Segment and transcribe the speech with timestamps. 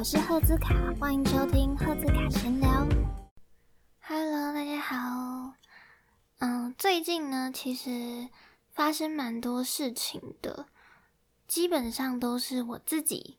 [0.00, 2.88] 我是赫兹卡，欢迎收听赫兹卡闲聊。
[4.00, 5.52] Hello，大家好。
[6.38, 8.30] 嗯，最近呢，其实
[8.72, 10.64] 发生蛮多事情的，
[11.46, 13.36] 基本上都是我自己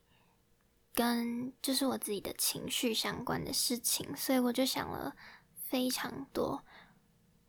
[0.93, 5.15] 跟就是我自己的情绪相关的事情，所以我就想了
[5.55, 6.63] 非常多。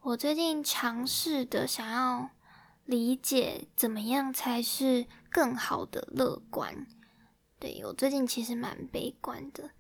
[0.01, 2.31] 我最近尝试的想要
[2.87, 6.87] 理解怎么样才是更好的乐观。
[7.63, 9.71] 对我最近其实蛮悲观的。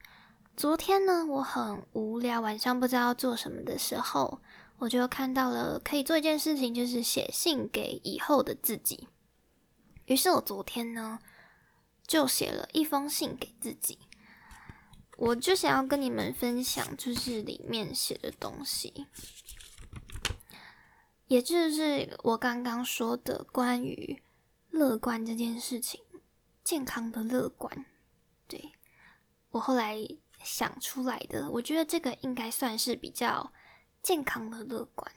[0.56, 4.40] 昨天呢，我很无聊，晚上不知道做什么的时候，
[4.78, 9.08] 我就看到了可以做一件事情，就是写信给以后的自己。
[10.04, 11.18] 于是我昨天呢，
[12.06, 13.98] 就写了一封信给自己。
[15.16, 19.08] 我就想要跟你们分享，就是里面写的东西。
[21.26, 24.22] 也就是我刚刚说的关于
[24.70, 26.00] 乐观这件事情，
[26.64, 27.84] 健康的乐观，
[28.46, 28.72] 对
[29.50, 29.96] 我后来
[30.42, 33.52] 想出来的，我觉得这个应该算是比较
[34.02, 35.12] 健康的乐观。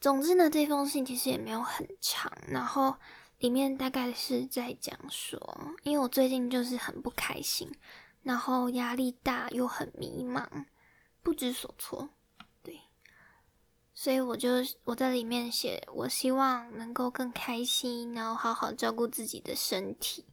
[0.00, 2.96] 总之呢，这封信其实也没有很长，然后
[3.38, 7.70] 里面大概是在讲说，因为我最近就是很不开心，
[8.22, 10.64] 然后压力大又很迷茫，
[11.22, 12.08] 不知所措。
[14.00, 14.48] 所以我就
[14.84, 20.24] 我在里面写，我希望能够更开心，然后好好照顾自己的身体，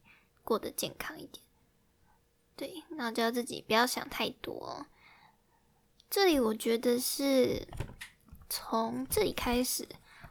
[0.42, 1.44] 过得健康一点。
[2.56, 4.86] 对，然后叫自己不要想太多。
[6.08, 7.68] 这里我觉得是
[8.48, 9.86] 从这里开始，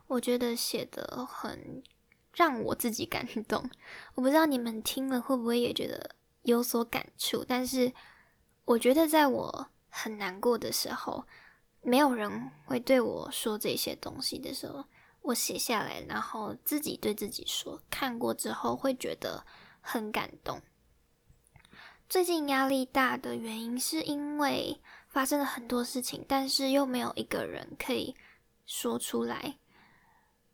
[0.07, 1.83] 我觉得写的很
[2.33, 3.69] 让我自己感动。
[4.15, 7.93] 我不知道你们听了会不会也觉得有所感触，但是
[8.65, 11.27] 我觉得在我很难过的时候。
[11.87, 14.83] 没有人会对我说这些东西的时候，
[15.21, 19.45] 我写下来，然后自己对自己说，看过之后会觉得
[19.79, 20.61] 很感动。
[22.09, 28.13] 最近压力大的原因是因为发生了很多事情，但是又没有一个人可以
[28.65, 29.57] 说出来，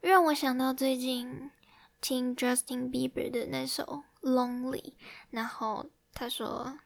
[0.01, 1.49] 让我想到最近
[1.99, 4.81] 听 Justin Bieber 的那首《Lonely》，
[5.31, 6.77] 然后他说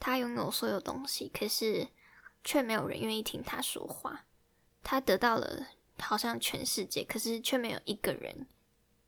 [0.00, 1.86] 他拥有所有东西，可是。
[2.44, 4.26] 却没有人愿意听他说话，
[4.82, 5.68] 他得到了
[5.98, 8.46] 好像全世界，可是却没有一个人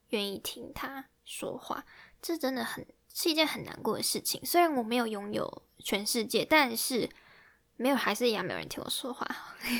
[0.08, 1.84] 愿意听他说话，
[2.22, 4.44] 这真的很是一件很难过的事情。
[4.44, 7.10] 虽然我没有拥有全世界，但是
[7.76, 9.26] 没有还是一样没有人听我说话，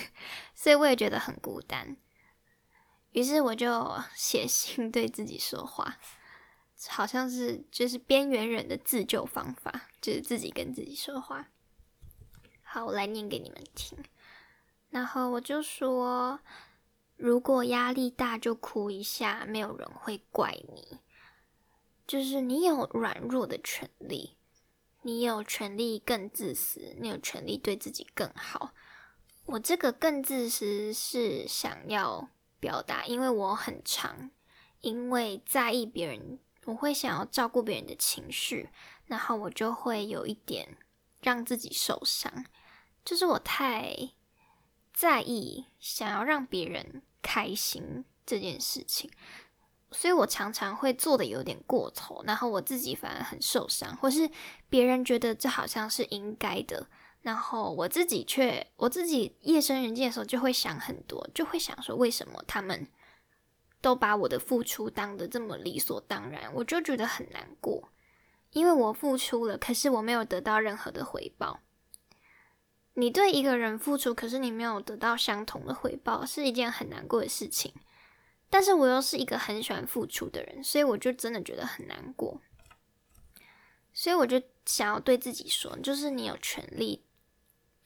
[0.55, 1.97] 所以我也觉得很孤单。
[3.13, 5.99] 于是我就写信对自己说话，
[6.89, 11.49] 好像是就是边缘人的自救方法，就是自己跟自己说话。
[12.77, 13.97] 好，我来念给你们听。
[14.91, 16.41] 然后我就说，
[17.17, 20.99] 如果压力大就哭一下，没有人会怪你。
[22.07, 24.37] 就是你有软弱的权利，
[25.01, 28.75] 你有权利更自私，你有权利对自己更好。
[29.47, 32.29] 我这个更自私是想要
[32.61, 34.31] 表达，因为我很长，
[34.83, 38.69] 因为在意别人，我会想要照顾别人的情绪，
[39.07, 40.77] 然后我就会有一点
[41.23, 42.45] 让自己受伤。
[43.07, 44.11] 就是我太
[44.93, 49.09] 在意想要让别人开心这件事情，
[49.93, 54.29] 所以我常常会做的有点过头，然后我自己反而很受伤，或是
[54.69, 56.89] 别人觉得这好像是应该的，
[57.21, 62.89] 然后我自己却我自己夜深人静的时候就会想很多，就会想说为什么他们
[63.81, 67.89] 都把我的付出当的这么理所当然，我就觉得很难过，
[68.51, 71.61] 因为我付出了，可是我没有得到任何的回报。
[72.99, 77.75] 你对一个人付出，可是你没有得到相同的回报，是一件很难过的事情。
[78.49, 82.41] 但是我又是一个很喜欢付出的人，所以我就真的觉得很难过。
[83.93, 87.05] 所以我就想要对自己说，就是你有权利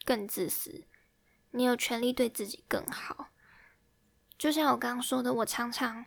[0.05, 0.85] 更自私，
[1.51, 3.31] 你有权利对自己更好。
[4.37, 6.05] 就像我刚刚说的，我常常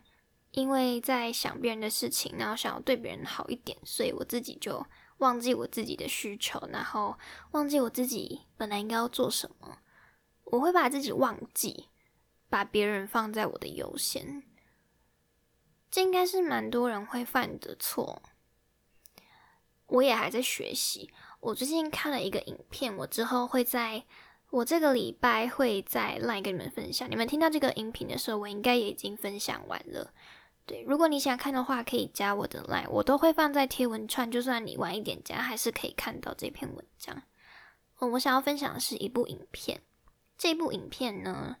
[0.49, 4.83] 因为在想别人的事情，然后想要对别人好一点，所以我自己就。
[5.17, 7.17] 忘记我自己的需求，然后
[7.51, 9.79] 忘记我自己本来应该要做什么。
[10.43, 11.89] 我会把自己忘记，
[12.49, 14.43] 把别人放在我的优先。
[15.89, 18.21] 这应该是蛮多人会犯的错。
[19.87, 21.11] 我也还在学习。
[21.39, 24.03] 我最近看了一个影片，我之后会在
[24.49, 27.09] 我这个礼拜会再来跟你们分享。
[27.09, 30.13] 你们听到这个音频的时候，我应该也已经分享完了。
[30.65, 37.21] 对，如果你想看的话，可以加我的 line，我都会放在贴文串，就算你晚一点加，还是可以看到这篇文章。
[37.97, 39.81] 哦，我想要分享的是一部影片，
[40.37, 41.57] 这部影片呢，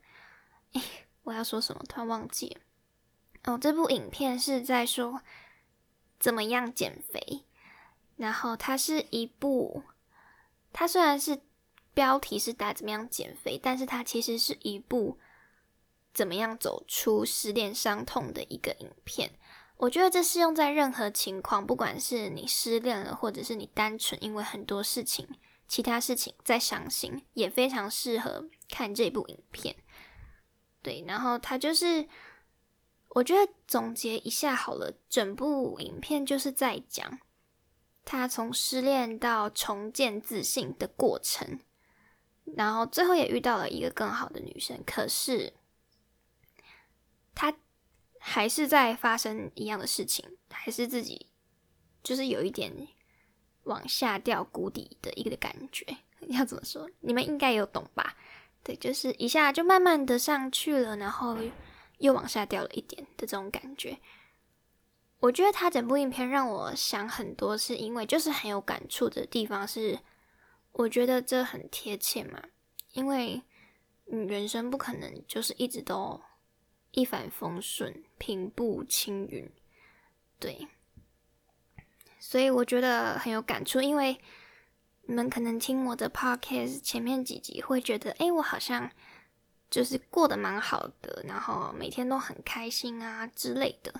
[0.73, 0.81] 诶，
[1.23, 1.83] 我要说什么？
[1.87, 2.61] 突然忘记了。
[3.43, 5.21] 哦，这部影片是在说
[6.19, 7.45] 怎么样减肥，
[8.15, 9.83] 然后它是一部，
[10.73, 11.41] 它虽然是
[11.93, 15.19] 标题是打怎么样减肥，但是它其实是一部
[16.15, 19.29] 怎么样走出失恋伤痛的一个影片。
[19.77, 25.27] 我觉得这适用在任何情况，不管是你失恋了，或者是你单纯因为很多事情、
[25.67, 29.75] 其他事情在伤心，也非常适合看这部影片。
[30.81, 32.07] 对，然后它就是，
[33.09, 37.19] 我觉得总结一下好了，整部影片就是在讲
[38.05, 41.59] 他从失恋到重建自信的过程，
[42.55, 45.51] 然后最后也遇到了一个更好的女生，可是
[47.35, 47.53] 他。
[48.27, 51.27] 还是在发生一样的事情，还是自己
[52.01, 52.73] 就是有一点
[53.65, 55.85] 往下掉谷底的一个感觉。
[56.29, 56.89] 要怎么说？
[57.01, 58.17] 你们应该有懂吧？
[58.63, 61.37] 对，就是一下就慢慢的上去了，然后
[61.99, 63.99] 又往下掉了一点的这种感觉。
[65.19, 69.99] 我觉得他整部影片让我想很多，是因为就是很有感触的地方是，
[70.71, 72.41] 我觉得这很贴切嘛，
[72.93, 73.43] 因为
[74.05, 76.19] 你人生不可能就是一直都。
[76.95, 79.51] 一帆风顺，平步青云，
[80.39, 80.67] 对，
[82.19, 83.81] 所以我觉得很有感触。
[83.81, 84.17] 因为
[85.03, 88.89] 你们可能听我的 podcast 前面几集，会觉得，哎，我好像
[89.69, 93.93] 就是过得蛮好的，然后每天都很开心啊之类的。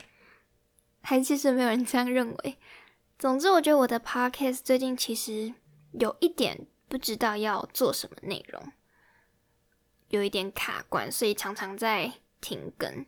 [1.02, 2.58] 还其实没有人这样认为。
[3.20, 5.54] 总之，我觉得我的 podcast 最近其实
[5.92, 8.72] 有一点不知道要做什么内容，
[10.08, 12.14] 有一点卡关，所以常常在。
[12.46, 13.04] 停更，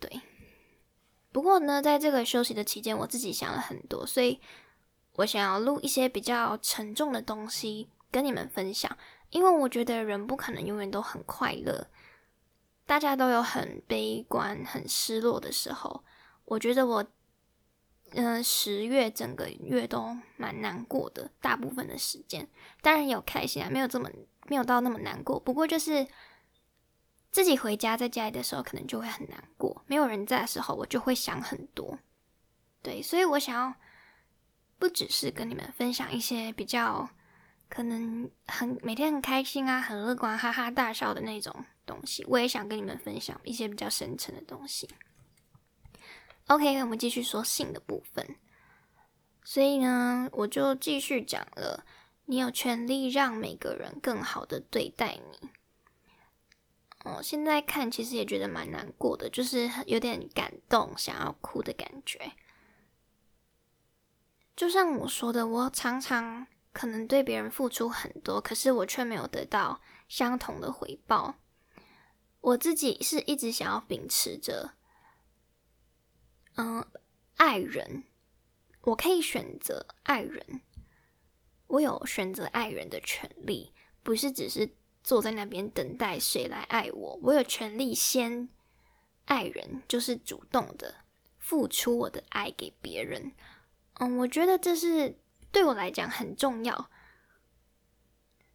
[0.00, 0.22] 对。
[1.30, 4.40] 不过呢，在这个休息的期间，我自己想了很多，所以
[5.16, 8.96] 我想要录一些比较沉重的东西跟你们分享。
[9.28, 11.88] 因为我觉得人不可能永远都很快乐，
[12.86, 16.02] 大家都有很悲观、很失落的时候。
[16.46, 17.04] 我觉得我，
[18.12, 22.48] 嗯，十月整个月都蛮难过的，大部分的时间，
[22.80, 24.08] 当然有开心啊，没有这么
[24.46, 25.38] 没有到那么难过。
[25.38, 26.06] 不过就是。
[27.36, 29.84] 自己回家在家里的时候，可能就会很难过。
[29.86, 31.98] 没有人在的时候，我就会想很多。
[32.80, 33.74] 对，所以我想要
[34.78, 37.06] 不只是跟你们分享一些比较
[37.68, 41.54] 可能很每天很开心啊、很乐观、哈哈大笑的那种
[41.84, 44.88] 东西，我也想跟你们分享一些比较深沉的东西。
[46.46, 48.36] OK，我们继续说性的部分。
[49.44, 51.84] 所以呢，我就继续讲了。
[52.24, 55.50] 你有权利让每个人更好的对待你。
[57.06, 62.32] 哦，现在看其实也觉得蛮难过的，就是有点感动，想要哭的感觉。
[64.56, 71.36] 就像我说的，我常常可能对别人付出很多，可是我却没有得到相同的回报。
[72.40, 74.72] 我自己是一直想要秉持着，
[76.56, 76.84] 嗯，
[77.36, 78.02] 爱人，
[78.80, 80.60] 我可以选择爱人，
[81.68, 83.72] 我有选择爱人的权利，
[84.02, 84.74] 不是只是。
[85.06, 87.20] 坐在那边等待谁来爱我？
[87.22, 88.48] 我有权利先
[89.26, 90.96] 爱人，就是主动的
[91.38, 93.30] 付出我的爱给别人。
[94.00, 95.16] 嗯，我觉得这是
[95.52, 96.90] 对我来讲很重要。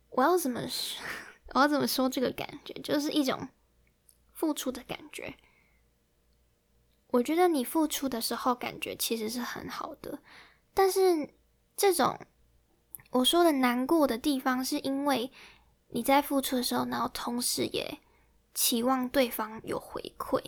[0.09, 1.01] 我要怎么说？
[1.55, 2.73] 我要怎么说这个感觉？
[2.81, 3.47] 就是一种
[4.33, 5.37] 付出的感觉。
[7.11, 10.19] 我觉得你付出的时候，感觉其实是很好的。
[10.73, 11.29] 但是
[11.77, 12.19] 这种
[13.11, 15.31] 我说的难过的地方，是因为。
[15.93, 17.99] 你在付出的时候，然后同时也
[18.53, 20.41] 期望对方有回馈，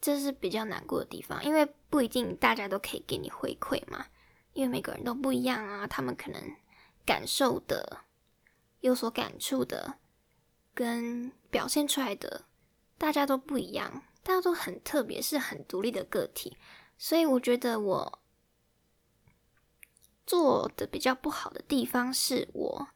[0.00, 4.06] 这是比较难过的地方，因为不一定大家都可以给你回馈嘛，
[4.52, 6.42] 因为每个人都不一样啊，他们可能
[7.06, 8.04] 感受的、
[8.80, 9.98] 有所感触的，
[10.74, 12.44] 跟表现出来的，
[12.96, 16.56] 大家都不一样，大家都很特别，是很独立的个体，
[16.96, 18.20] 所以我觉得我
[20.26, 22.88] 做的比较不好的地方是我。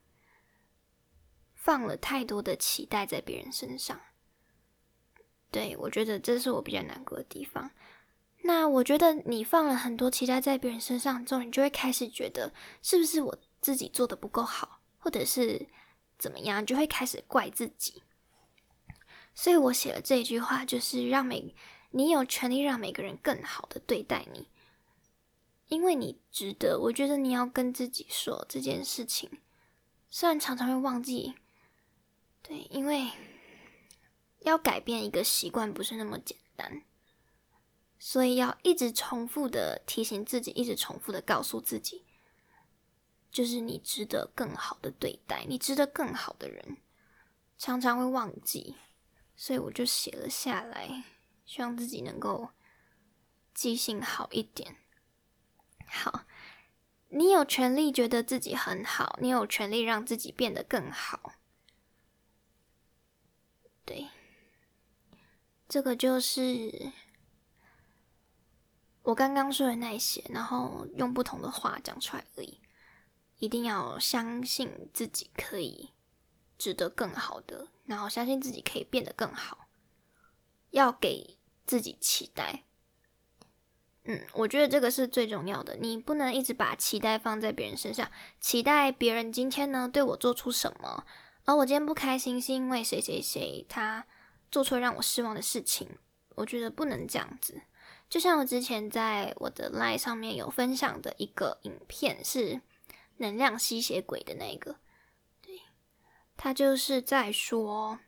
[1.63, 4.01] 放了太多的期待在别人身上，
[5.49, 7.71] 对我觉得这是我比较难过的地方。
[8.43, 12.53] 那我觉得你放了很多期待在别人身上之后，你就会开始觉得
[12.83, 15.69] 是不是我自己做的不够好，或者是
[16.19, 18.03] 怎么样，就会开始怪自己。
[19.33, 21.55] 所以我写了这一句话，就是让每
[21.93, 24.49] 你有权利让每个人更好的对待你，
[25.69, 26.81] 因为你值得。
[26.81, 29.31] 我觉得你要跟自己说这件事情，
[30.11, 31.37] 虽然常常会忘记。
[32.43, 33.11] 对，因为
[34.41, 36.83] 要改变一个习惯不是那么简单，
[37.99, 42.05] 所以要一直重复的提醒自己，一直重复的告诉自己，
[43.31, 46.79] 就是你值得更好的对待，你值得更好的人，
[47.57, 48.75] 常常会忘记，
[49.37, 51.05] 所以我就写了下来，
[51.47, 52.51] 希望自己能够
[53.55, 54.77] 记性好一点。
[55.87, 56.25] 好，
[57.11, 61.35] 你有权利觉得自己很好，你有权利让自己变得更好。
[65.73, 66.93] 这个就是
[69.05, 72.61] 我刚刚说的那些，然后用不同的话讲出来而已。
[73.39, 75.95] 一定要相信自己可以
[76.59, 79.67] 值得更好的，然后相信自己可以变得更好，
[80.73, 82.65] 要给自己期待。
[84.05, 85.77] 嗯，我觉得这个是最重要的。
[85.77, 91.07] 你不能一直把期待放在别人身上，期待别人今天呢对我做出什么，
[91.47, 94.07] 而我今天不开心是因为谁谁谁他
[94.53, 95.89] 做出让我失望的事情。
[96.37, 97.61] 我觉得不能这样子。
[98.09, 102.61] 就像我之前在我的 Line 上面有分享的一个影片是。
[103.19, 104.79] 能量吸血鬼的那个，
[105.43, 105.61] 对，
[106.37, 108.01] 他就是在说，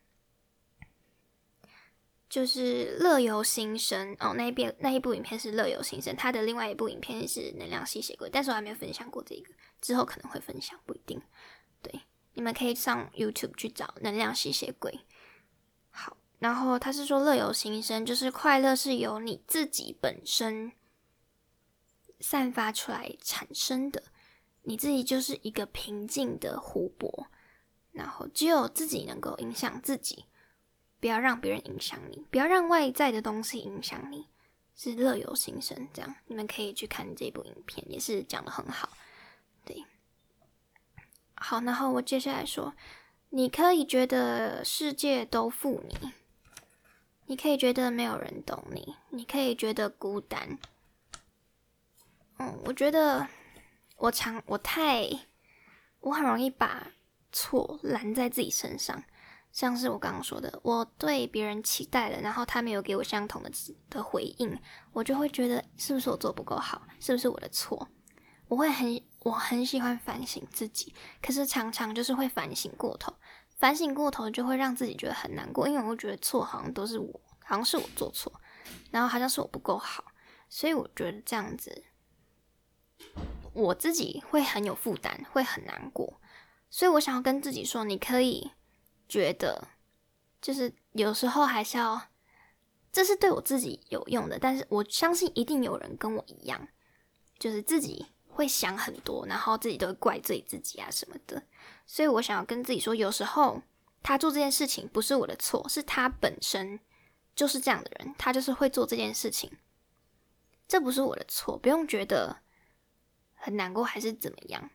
[2.27, 11.21] 就是乐游新生哦，那一遍那一部影片是乐游新生，他的另外一部影片是能量吸血鬼，但是我还没有分享过这个，之后可能会分享，不一定。
[11.81, 12.01] 对，
[12.33, 14.99] 你们可以上 YouTube 去找能量吸血鬼。
[16.39, 20.71] 然后他是说乐由心生，就是快乐是由你自己本身
[22.19, 24.03] 散发出来产生的。
[24.63, 27.27] 你自己就是一个平静的湖泊，
[27.91, 30.25] 然后只有自己能够影响自己，
[30.99, 34.27] 不要让别人影响你，不要让外在的东西影响你，
[34.75, 35.87] 是乐由心生。
[35.93, 38.89] 这样你们可以去看这部影片，也是讲的很好。
[39.63, 39.85] 对，
[41.35, 42.73] 好，然后我接下来说，
[43.29, 46.11] 你可以觉得世界都负你，
[47.25, 50.57] 你可以觉得没有人懂你，你可以觉得孤单。
[52.37, 53.27] 嗯，我觉得。
[53.97, 55.07] 我常我太
[56.01, 56.85] 我很容易把
[57.31, 59.01] 错揽在自己身上，
[59.53, 63.49] 像是我刚刚说的，我对别人期待了，然后他没有给我相同的
[63.89, 64.59] 的回应，
[64.91, 67.87] 我就会觉得是不是我做不够好，是不是我的错？
[68.49, 73.15] 我会很我很喜欢反省自己，可是常常就是会反省过头，
[73.57, 78.31] 反省过头就会让自己觉得很难过，因为我觉得错好像都是我，好像是我做错，
[78.91, 80.05] 然后好像是我不够好，
[80.49, 81.83] 所以我觉得这样子。
[83.53, 86.19] 我自己会很有负担，会很难过，
[86.69, 88.51] 所以我想要跟自己说，你可以
[89.07, 89.69] 觉得，
[90.41, 92.09] 就是有时候还是要，
[92.91, 96.67] 这是对我自己有用的，但是我相信一定有人跟我一样，
[97.39, 101.41] 就是自己会想很多，然后自己都会怪罪自己啊什么的，
[101.85, 103.61] 所以我想要跟自己说，有时候
[104.01, 106.79] 他做这件事情不是我的错，是他本身
[107.35, 109.51] 就是这样的人，他就是会做这件事情，
[110.67, 112.37] 这不是我的错，不用觉得。
[113.37, 114.71] 很难过还是怎么样？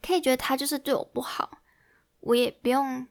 [0.00, 1.58] 可以觉得他就是对我不好，
[2.20, 3.08] 我也不用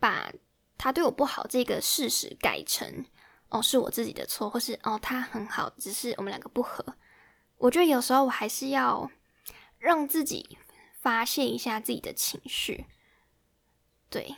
[0.00, 0.32] 把
[0.76, 3.06] 他对我不好这个事实改成
[3.50, 6.84] 哦是我自己的错，或是哦他很好，只是我们两个不合。
[7.58, 9.08] 我觉得有时候我还是要
[9.78, 10.58] 让自己
[11.02, 12.86] 发泄一下自己的情绪。
[14.08, 14.36] 对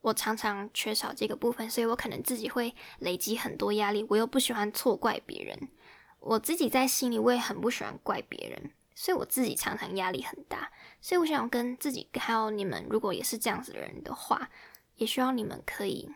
[0.00, 4.04] 我常常缺少这个部分，所以我可能自己会累积很多压力。
[4.10, 5.68] 我又不喜欢错怪别人，
[6.18, 8.72] 我自己在心里我也很不喜欢怪别人。
[8.94, 14.50] 所以我自己常常压力很大，所以我想跟自己还有你们，如果也是这样子的人的话，
[14.96, 16.08] 也希望你们可以，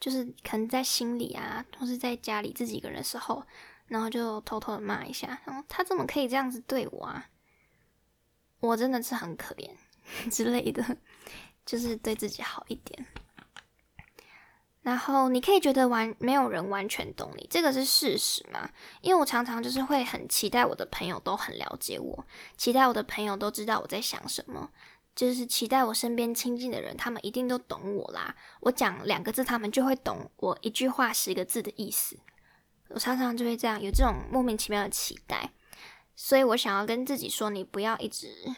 [0.00, 3.44] 就是可能在心里啊，或是在家里自己一个人的时候，
[3.86, 7.28] 然后就偷偷的骂一下，然后他怎么可以这样子对我啊？
[8.60, 9.70] 我真的是很可怜
[10.30, 10.96] 之类的，
[11.66, 13.06] 就是对自己好一点。
[14.82, 18.70] 然后你可以觉得完没有人完全懂你，这个是事实嘛？
[19.02, 22.24] 因为我常常就是会很期待我的朋友都很了解我，
[22.56, 24.70] 期待我的朋友都知道我在想什么，
[25.14, 28.34] 就是期待我身边亲近的人他们一定都懂我啦。
[28.60, 32.18] 我讲两个字，他们就会懂我一句话十个字的意思。
[32.88, 35.52] 我常常就会这样有这种莫名其妙的期待，
[36.22, 38.54] 所以我想要跟自己说，你不要一直，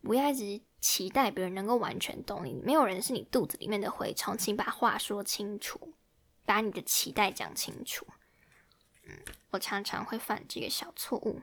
[0.00, 0.62] 不要一直。
[0.80, 5.92] 期待别人能够完全懂你，没有人是你肚子里面的蛔虫，请把话说清楚，
[6.44, 8.04] 把你的期待讲清楚。
[9.04, 9.16] 嗯，
[9.50, 11.42] 我常常会犯这个小错误。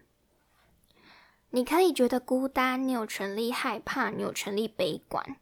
[1.52, 5.38] 你可以觉得孤单，你有权利害怕，你有权利悲观，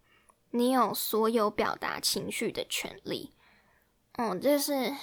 [0.51, 3.33] 你有所有表达情绪的权利。
[4.17, 4.95] 嗯，这是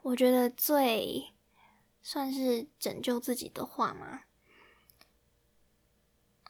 [0.00, 1.34] 我觉得最
[2.00, 4.22] 算是拯救自己的话吗？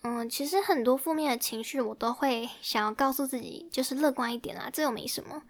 [0.03, 5.43] 嗯，其实很多负面的情绪，我都会想要告诉自己，就是乐观一点啦，这又没什么。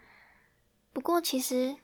[0.93, 1.77] 不过，其实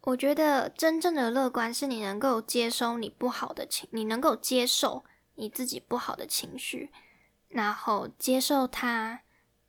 [0.00, 5.04] 我觉得真正的乐观是你能够接收你不好的情，你能够接受
[5.36, 6.90] 你自己不好的情绪，
[7.48, 9.20] 然后接受它，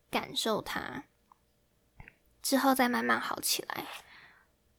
[0.09, 1.03] 感受它，
[2.41, 3.85] 之后再慢慢好起来。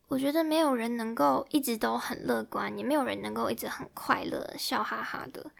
[0.08, 5.52] 我觉得没有人能够一直都很乐观，也没有人能够一直很快乐、笑哈哈的。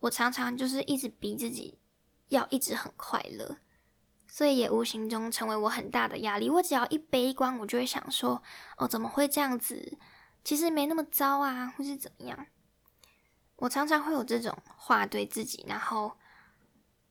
[0.00, 1.78] 我常常就是一直逼自己
[2.28, 3.58] 要一直很快乐，
[4.26, 6.50] 所以也无形中成为我很大的压力。
[6.50, 8.42] 我只要一悲观，我就会想说
[8.78, 9.98] ：“哦，怎么会这样子？
[10.42, 12.46] 其实没那么糟啊，或是怎么样？”
[13.56, 16.16] 我常常会有这种话对自己，然后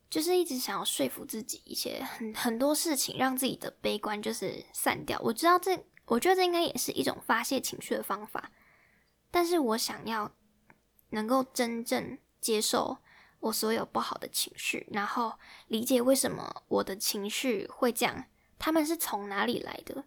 [0.10, 5.20] 就是一直想要说服自己一些很很多事情，让自己的悲观就是散掉。
[5.22, 8.50] 我知道这，我觉得这应该也是一种发泄情绪的方法，
[9.30, 10.32] 但是我想要
[11.12, 12.98] 能够真正接受
[13.40, 15.34] 我所有不好的情绪，然后
[15.68, 18.26] 理解为什么我的情绪会这样，
[18.58, 20.04] 他们是从哪里来的？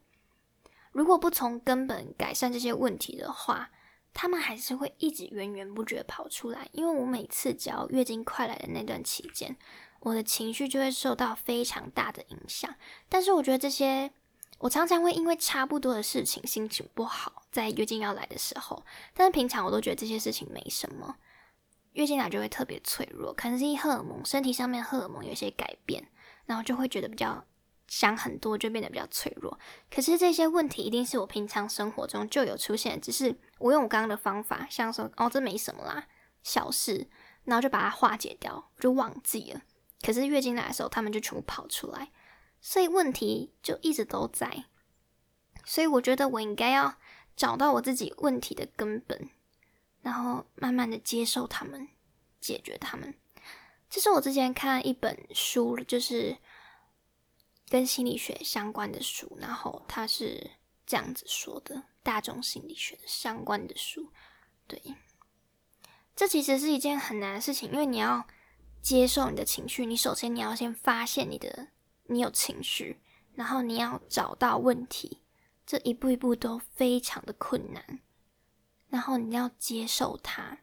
[0.93, 3.71] 如果不从根本改善这些问题的话，
[4.13, 9.57] 他们还是会一直源源不绝跑出来，因为我每次只要月经快来的那段期间，
[10.01, 12.75] 我的情绪就会受到非常大的影响。
[13.09, 14.13] 但是我觉得这些，
[14.59, 18.85] 我常常会因为差不多的事情心情不好，在月经要来的时候，
[19.15, 21.17] 但是平常我都觉得这些事情没什么。
[21.93, 26.09] 月经来就会特别脆弱，可能是荷尔蒙身体上面荷尔蒙有些改变，
[26.47, 27.45] 然后就会觉得比较。
[27.89, 29.59] 想很多就变得比较脆弱，
[29.91, 36.07] 可是这些问题一定是我平常生活中就有出现，只是我用我刚刚的方法，像说哦这没什么啦，
[36.43, 37.07] 小事，
[37.45, 39.61] 然后就把它化解掉，就忘记了。
[40.01, 42.11] 可是月经来的时候，他们就全部跑出来，
[42.63, 44.65] 所以问题就一直都在。
[45.67, 46.95] 所以我觉得我应该要
[47.37, 49.29] 找到我自己问题的根本，
[50.03, 51.89] 然后慢慢的接受他们，
[52.41, 53.15] 解决他们。
[53.89, 56.37] 这是我之前看一本书，就是。
[57.69, 60.51] 跟心理学相关的书，然后他是
[60.85, 64.13] 这样子说的：大众心理学相关的书，
[64.67, 64.79] 对，
[66.15, 68.27] 这其实是一件很难的事情，因为你要
[68.83, 71.69] 接受你的情绪，你首先你要先发现你的
[72.09, 73.01] 你有情绪，
[73.37, 75.23] 然后你要找到问题，
[75.65, 78.01] 这一步一步都非常的困难，
[78.93, 80.59] 然后你要接受它。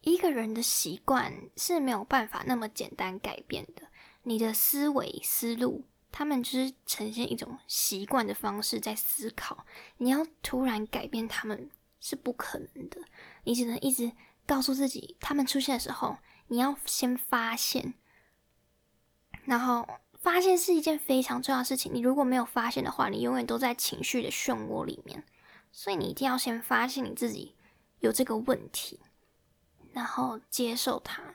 [0.00, 3.84] 一个人的习惯是没有办法那么简单改变的。
[4.24, 9.64] 你的思维思路，他们就是呈现一种习惯的方式在思考。
[9.98, 12.98] 你要突然改变他们是不可能的，
[13.44, 14.10] 你只能一直
[14.44, 17.94] 告诉自己，他们出现的时候，你要先发现，
[19.44, 19.88] 然后
[20.20, 21.94] 发现是一件非常重要的事情。
[21.94, 25.24] 你如果没有发现的话，你永远都在情绪的漩涡里面。
[25.76, 27.56] 所以你一定要先发现你自己
[27.98, 29.00] 有这个问题，
[29.92, 31.34] 然后接受它。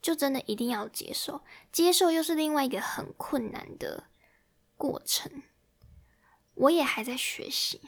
[0.00, 4.04] 就真的一定要接受，接受又是另外一个很困难的
[4.76, 5.42] 过程。
[6.54, 7.80] 我也还在学习，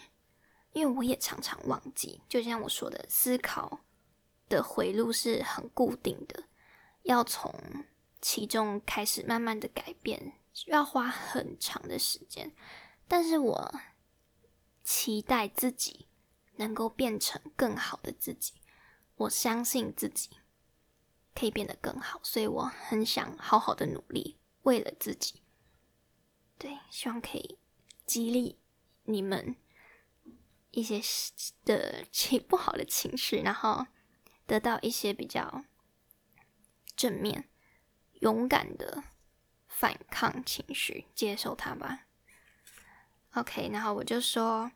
[0.73, 2.21] 因为我也常常忘记。
[2.29, 3.83] 就像我说的，思考
[4.49, 6.43] 的回路是很固定的，
[7.05, 7.55] 要从
[8.21, 10.33] 其中开始慢慢的改变，
[10.67, 12.53] 要花很长的时间。
[13.07, 13.81] 但是我
[14.91, 16.09] 期待自己
[16.57, 18.55] 能够变成更好的自己，
[19.17, 20.31] 我相信自己。
[21.35, 25.43] 可以变得更好，所以我很想好好的努力，为了自己。
[26.57, 27.59] 对，希望可以
[28.07, 28.59] 激励
[29.05, 29.57] 你们
[30.71, 31.03] 一些
[31.67, 33.87] 的情不好的情绪，然后
[34.47, 35.65] 得到一些比较
[36.97, 37.51] 正面、
[38.23, 39.05] 勇敢的
[39.69, 42.07] 反抗情绪，接受它吧。
[43.35, 44.73] OK，然后我就说，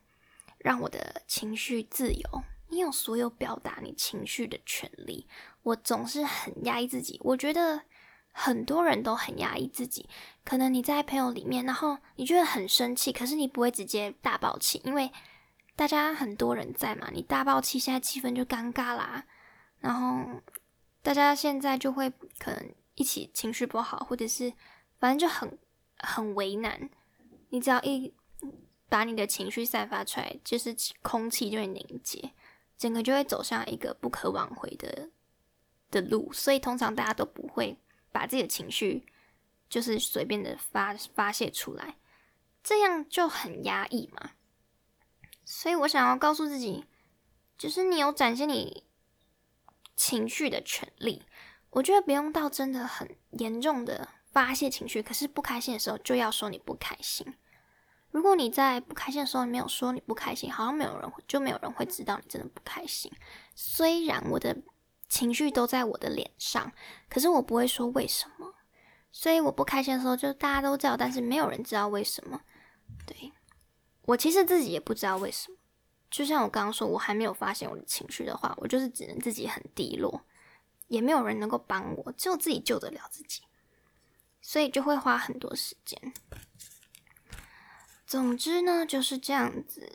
[0.63, 2.43] 让我的情绪自由。
[2.69, 5.27] 你有所有表达你情绪的权利。
[5.61, 7.83] 我总是很压抑自己，我觉得
[8.31, 10.09] 很多人都很压抑自己。
[10.43, 15.11] 可能你在朋友里面，然后你觉得很生气，可是你不会直接大爆气，因为
[15.75, 17.09] 大家很多人在嘛。
[17.13, 19.23] 你大爆气，现在气氛就尴尬啦。
[19.79, 20.41] 然后
[21.03, 24.51] 大家现在就会可能一起情绪不好，或者是
[24.97, 25.59] 反正就很
[25.97, 26.89] 很为难。
[27.49, 28.11] 你只要一
[28.93, 32.31] 把你的情绪散发出来，就是空气就会凝结。
[32.77, 35.09] 整个就会走向一个不可挽回的
[35.89, 37.75] 的路，所以通常大家都不会
[38.11, 39.07] 把自己的情绪
[39.67, 41.97] 就是随便的发发泄出来，
[42.61, 44.33] 这样就很压抑嘛。
[45.43, 46.85] 所以我想要告诉自己，
[47.57, 48.83] 就是你有展现你
[49.95, 51.23] 情绪的权利。
[51.71, 57.33] 我觉得不用到真的很严重的发泄情绪，可是不开心的时候就要说你不开心。
[58.13, 63.11] 如果你在不开心的时候没有说你不开心，好像没有人就没有人会知道你真的不开心。
[63.55, 64.55] 虽然我的
[65.09, 66.71] 情绪都在我的脸上，
[67.09, 68.53] 可是我不会说为什么。
[69.11, 72.39] 所以我不开心的时候，就大家都知道，但是没有人知道为什么。
[73.07, 73.31] 对
[74.03, 75.57] 我其实自己也不知道为什么。
[76.11, 80.21] 就像我刚刚说，我还没有发现我的情绪的话，我就是只能自己很低落，
[80.87, 83.41] 也没有人能够帮我，只有自己救得了自己，
[84.39, 86.13] 所以就会花很多时间。
[88.13, 89.91] 总之呢，就是这样子。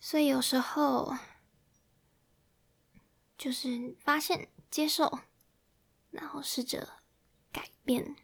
[0.00, 1.16] 所以有时候
[3.38, 5.20] 就是发现、接受，
[6.10, 6.94] 然后试着
[7.52, 8.16] 改变，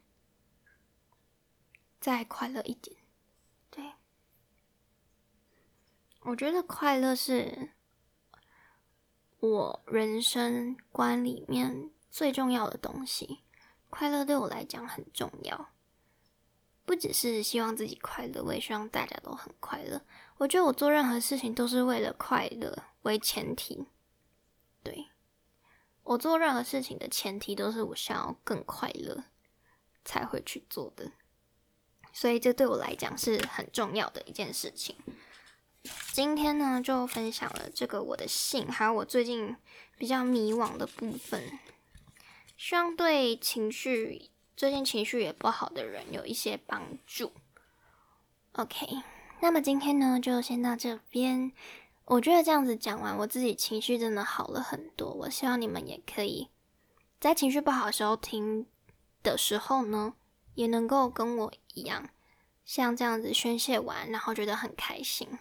[2.00, 2.96] 再快乐一点。
[3.70, 3.92] 对，
[6.22, 7.70] 我觉得快乐是
[9.38, 13.44] 我人生观里面最重要的东西。
[13.90, 15.71] 快乐对我来讲很重要。
[16.84, 20.02] 不只是希望自己快乐，我也希望大家都很快乐。
[20.38, 23.86] 我觉得我做任何事情都是为了快乐为前提。
[24.82, 25.06] 对，
[26.02, 29.24] 我做任何事情的前提都是我想要更快乐
[30.04, 31.12] 才会去做的。
[32.12, 34.96] 所以这对我来讲是很重要的一件事情。
[36.12, 39.56] 今天呢，就分享了这个我的信，还有我最近
[39.96, 41.58] 比较迷惘的部分，
[42.56, 44.31] 希望对情绪。
[44.56, 47.32] 最近情绪也不好的人有一些帮助。
[48.52, 48.86] OK，
[49.40, 51.52] 那么今天呢就先到这边。
[52.04, 55.12] 我觉得这样子讲完，我自己情绪真的好了很多。
[55.12, 56.48] 我希望你们也可以
[57.18, 58.66] 在情绪不好的时候听
[59.22, 60.14] 的时候呢，
[60.54, 62.10] 也能够跟我一样，
[62.64, 65.38] 像这样子宣泄完，然后觉得很开心。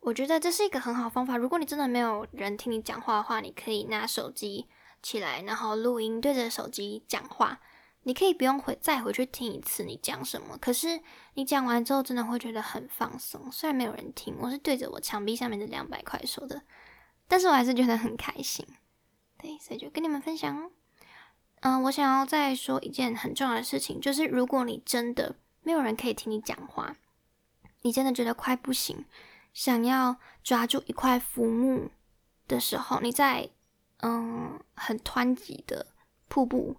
[0.00, 1.36] 我觉得这是一个很好方法。
[1.36, 4.66] 如果你真的没有人听你讲话的话，你可以拿手机。
[5.02, 7.60] 起来，然后录音，对着手机讲话。
[8.04, 11.02] 你可以不用回再回去听一次你讲什么，可是
[11.34, 13.52] 你讲完之后，真的会觉得很放松。
[13.52, 16.62] 虽然没有人听，我是对着我墙壁下面的两百块说的，
[17.26, 18.66] 但是我还是觉得很开心。
[19.36, 20.70] 对，所以就跟你们分享。
[21.60, 26.96] 嗯，我想要再说一件很重要的事情，就是如果你真的没有人可以听你讲话，
[27.82, 29.04] 你真的觉得快不行，
[29.52, 31.90] 想要抓住一块浮木
[32.46, 33.50] 的时候，你在。
[34.00, 35.88] 嗯，很湍急的
[36.28, 36.76] 瀑布，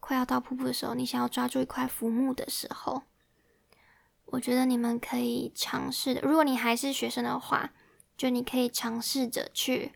[0.00, 3.02] 快要到瀑布的时候，你想要抓住一块浮木的时候，
[4.24, 6.22] 我觉得你们可以尝试的。
[6.22, 7.74] 如果你还是学生的话，
[8.16, 9.92] 就你可以尝试着去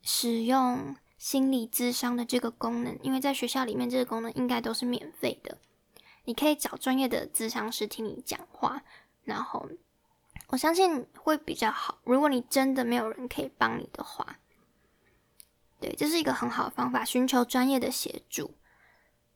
[0.00, 5.58] 使用心理智商的这个功能，因为在学校里面这个功能应该都是免费的。
[6.24, 8.82] 你可以找专业的智商师听你讲话，
[9.24, 9.68] 然后
[10.48, 11.98] 我相信会比较好。
[12.04, 14.38] 如果你真的没有人可以帮你的话。
[15.80, 18.54] 对，这是一个很好的方法，寻求专业的协助。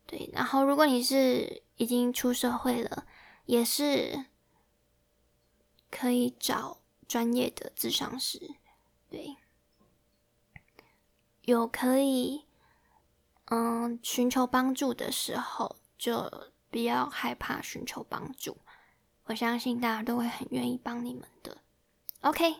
[0.06, 3.06] 对，然后如果你是已经出社会了，
[3.46, 4.26] 也是
[5.90, 8.56] 可以找专业的智商师。
[9.08, 9.36] 对，
[11.42, 12.44] 有可以
[13.46, 18.58] 嗯寻求帮助的时候，就不要害怕寻求帮助。
[19.24, 21.56] 我相信大家都会很愿意帮你们的。
[22.20, 22.56] OK，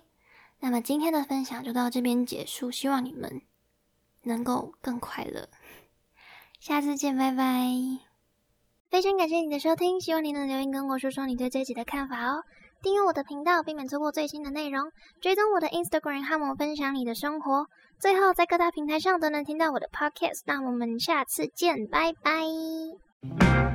[0.61, 3.43] 那么今天的分享就到这边结束，希望你们。
[4.25, 5.49] 能够更快乐，
[6.61, 7.67] 下次见，拜拜！
[8.91, 12.43] 非常感谢你的收听，希望你能留言跟我说说你对这集的看法哦。
[12.83, 17.67] 订阅我的频道，避免错过最新的内容；追踪我的 Instagram，和我分享你的生活。
[17.99, 20.43] 最后，在各大平台上都能听到我的 Podcast。
[20.45, 23.74] 那我们下次见，拜拜！